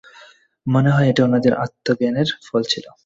মনে 0.65 0.89
হয় 0.89 1.09
এটা 1.09 1.21
উনাদের 1.23 1.53
আত্মজ্ঞানের 1.55 2.27
ফল 2.45 2.61
ছিল। 2.63 2.85